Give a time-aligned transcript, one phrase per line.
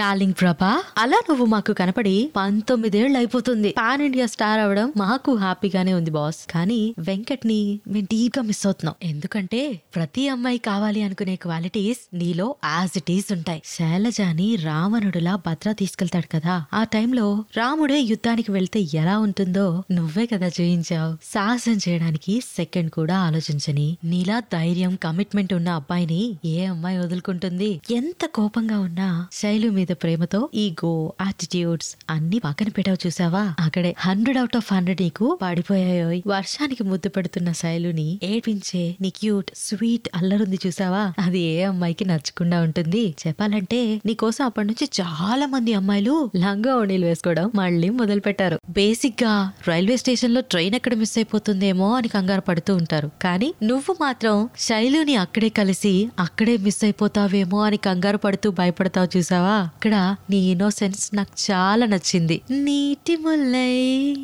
[0.00, 3.70] Darling ప్రభా అలా నువ్వు మాకు కనపడి పంతొమ్మిదేళ్ళు అయిపోతుంది.
[3.78, 6.40] పాన్ ఇండియా స్టార్ అవడం మాకు హ్యాపీగానే ఉంది బాస్.
[6.50, 8.94] కానీ వెంకట్ని మేము డీప్గా మిస్ అవుతున్నాం.
[9.02, 9.60] ఎందుకంటే
[9.96, 13.60] ప్రతి అమ్మాయి కావాలి అనుకునే క్వాలిటీస్ నీలో యాజ్ ఇట్ ఈస్ ఉంటాయి.
[13.74, 16.54] శైలజాని రావణుడులా భద్ర తీసుకెళ్తాడు కదా.
[16.74, 17.26] ఆ టైంలో
[17.56, 24.94] రాముడే యుద్ధానికి వెళ్తే ఎలా ఉంటుందో నువ్వే కదా చూయించావు సాహసం చేయడానికి సెకండ్ కూడా ఆలోచించని నీలా ధైర్యం
[25.04, 27.70] కమిట్మెంట్ ఉన్న అబ్బాయిని ఏ అమ్మాయి వదులుకుంటుంది?
[27.90, 33.54] ఎంత కోపంగా ఉన్నా శైలు మీద ప్రేమతో ఈగో యాటిట్యూడ్స్ అన్ని పక్కన పెట్టావు చూసావా?
[33.58, 40.08] అక్కడే హండ్రెడ్ అవుట్ ఆఫ్ హండ్రెడ్ నీకు పాడిపోయాయో వర్షానికి ముద్దు పెడుతున్న శైలుని ఏడ్పించే నీ క్యూట్ స్వీట్
[40.14, 41.12] అల్లరుంది చూసావా?
[41.18, 43.14] అది ఏ అమ్మాయికి నచ్చకుండా ఉంటుంది.
[43.26, 49.96] చెప్పాలంటే నీకోసం అప్పటి నుంచి చాలా మంది అమ్మాయిలు లంగా ఓణీలు వేసుకోవడం మళ్ళీ మొదలు పెట్టారు బేసిక్గా రైల్వే
[49.96, 53.10] స్టేషన్లో ట్రైన్ ఎక్కడ మిస్ అయిపోతుందేమో అని కంగారు పడుతూ ఉంటారు.
[53.22, 59.68] కానీ నువ్వు మాత్రం శైలుని అక్కడే కలిసి అక్కడే మిస్ అయిపోతావేమో అని కంగారు పడుతూ భయపడతావు చూసావా?
[59.78, 62.40] అక్కడ నీ ఇన్నోసెన్స్ నాకు చాలా నచ్చింది.
[62.50, 64.14] నీటి ముల్లై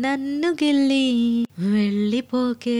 [0.00, 1.06] నన్ను గిల్లి
[1.58, 2.74] వెళ్ళిపోకే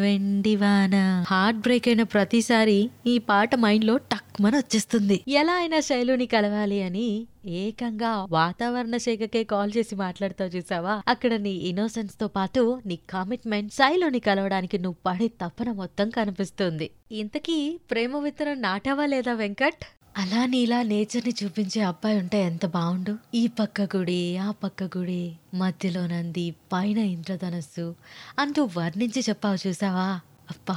[0.00, 5.24] వెండివాన హార్ట్ బ్రేక్ అయిన ప్రతిసారి ఈ పాట మైండ్లో టక్మన వచ్చేస్తుంది.
[5.28, 11.02] ఎలా అయినా శైలుని కలవాలి అని ఏకంగా వాతావరణ శాఖకే కాల్ చేసి మాట్లాడుతావు చూసావా?
[11.08, 16.90] అక్కడ నీ ఇన్నోసెన్స్తో పాటు నీ కమిట్మెంట్ శైలుని కలవడానికి నువ్వు పడే తపన మొత్తం కనిపిస్తుంది.
[17.12, 19.84] ఇంతకీ ప్రేమ విత్తనం నాటావా లేదా వెంకట్?
[20.16, 25.22] అలా నీలా నేచర్ని చూపించే అబ్బాయి ఉంటే ఎంత బాగుండు ఈ పక్క గుడి ఆ పక్క గుడి
[25.54, 27.94] మధ్యలో నంది పైన ఇంద్రధనస్సు.
[28.38, 30.06] అంటూ వర్ణించి చెప్పావు చూసావా?
[30.50, 30.76] అబ్బా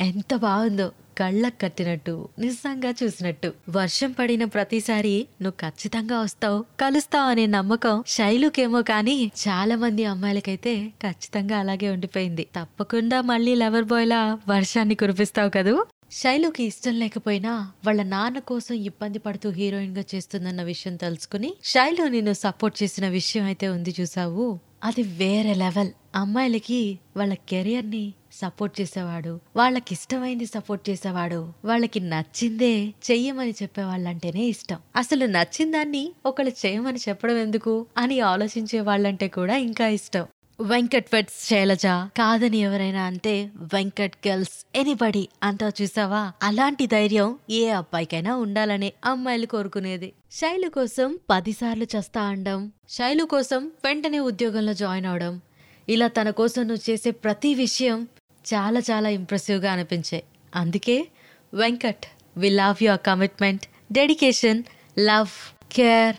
[0.00, 3.52] ఎంత బాగుందో కళ్ళకు కట్టినట్టు నిజంగా చూసినట్టు.
[3.68, 6.64] వర్షం పడిన ప్రతిసారి నువ్వు ఖచ్చితంగా వస్తావు.
[6.80, 9.16] కలుస్తావు అనే నమ్మకం శైలుకేమో కానీ
[9.48, 12.46] చాలా మంది అమ్మాయిలకైతే ఖచ్చితంగా అలాగే ఉండిపోయింది.
[12.56, 15.74] తప్పకుండా మళ్ళీ లవర్ బాయ్లా వర్షాన్ని కురిపిస్తావు కదూ?
[16.14, 17.52] శైలుకి ఇష్టం లేకపోయినా
[17.86, 23.68] వాళ్ళ నాన్న కోసం ఇబ్బంది పడుతూ హీరోయిన్గా చేస్తుందన్న విషయం తెలుసుకుని శైలు నిన్ను సపోర్ట్ చేసిన విషయం అయితే
[23.68, 24.44] ఉంది చూసావు.
[24.82, 25.90] అది వేరే లెవెల్.
[26.14, 26.80] అమ్మాయిలకి
[27.16, 32.72] వాళ్ళ కెరియర్ని సపోర్ట్ చేసేవాడు వాళ్ళకి ఇష్టమైంది సపోర్ట్ చేసేవాడు వాళ్ళకి నచ్చిందే
[33.10, 34.78] చెయ్యమని చెప్పేవాళ్ళంటేనే ఇష్టం.
[34.96, 40.26] అసలు నచ్చిందాన్ని ఒకళ్ళు చేయమని చెప్పడం ఎందుకు అని ఆలోచించే వాళ్ళంటే కూడా ఇంకా ఇష్టం.
[40.60, 46.32] వెంకట్ వెట్స్ శైలజ కాదని ఎవరైనా అంటే వెంకట్ గర్ల్స్ ఎనీబడి అంతా చూసావా?
[46.42, 50.12] అలాంటి ధైర్యం ఏ అబ్బాయికైనా ఉండాలనే అమ్మాయిలు కోరుకునేది.
[50.32, 52.72] శైలు కోసం పదిసార్లు చస్తా అండం.
[52.88, 55.40] శైలు కోసం వెంటనే ఉద్యోగంలో జాయిన్ అవడం.
[55.88, 58.08] ఇలా తన కోసం నువ్వు చేసే ప్రతి విషయం
[58.54, 61.08] చాలా చాలా ఇంప్రెసివ్గా అనిపించాయి అందుకే
[61.54, 64.62] Venkat we love your commitment dedication
[64.98, 65.34] love
[65.72, 66.16] care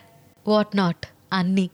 [0.47, 1.69] what not అన్నీ.